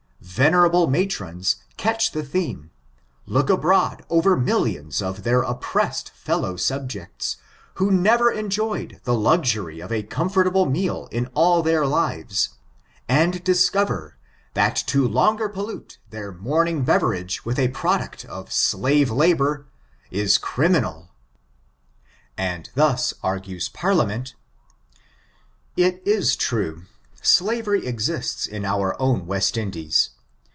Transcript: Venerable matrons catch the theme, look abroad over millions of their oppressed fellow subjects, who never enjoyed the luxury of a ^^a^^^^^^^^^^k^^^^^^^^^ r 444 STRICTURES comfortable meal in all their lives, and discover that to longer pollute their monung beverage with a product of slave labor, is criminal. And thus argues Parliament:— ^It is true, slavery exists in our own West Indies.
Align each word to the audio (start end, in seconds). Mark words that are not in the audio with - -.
Venerable 0.23 0.87
matrons 0.87 1.57
catch 1.77 2.11
the 2.13 2.23
theme, 2.23 2.69
look 3.25 3.49
abroad 3.49 4.05
over 4.09 4.37
millions 4.37 5.01
of 5.01 5.23
their 5.23 5.41
oppressed 5.41 6.11
fellow 6.11 6.55
subjects, 6.55 7.35
who 7.75 7.91
never 7.91 8.31
enjoyed 8.31 9.01
the 9.03 9.13
luxury 9.15 9.79
of 9.81 9.91
a 9.91 10.01
^^a^^^^^^^^^^k^^^^^^^^^ 10.03 10.03
r 10.21 10.29
444 10.29 10.29
STRICTURES 10.31 10.33
comfortable 10.33 10.65
meal 10.71 11.07
in 11.11 11.25
all 11.35 11.61
their 11.63 11.85
lives, 11.85 12.49
and 13.09 13.43
discover 13.43 14.15
that 14.53 14.75
to 14.85 15.05
longer 15.07 15.49
pollute 15.49 15.97
their 16.11 16.31
monung 16.31 16.85
beverage 16.85 17.43
with 17.43 17.59
a 17.59 17.67
product 17.69 18.23
of 18.25 18.53
slave 18.53 19.09
labor, 19.11 19.65
is 20.11 20.37
criminal. 20.37 21.09
And 22.37 22.69
thus 22.75 23.13
argues 23.21 23.67
Parliament:— 23.69 24.35
^It 25.77 25.99
is 26.05 26.35
true, 26.37 26.83
slavery 27.23 27.85
exists 27.85 28.47
in 28.47 28.65
our 28.65 28.99
own 28.99 29.27
West 29.27 29.55
Indies. 29.57 30.11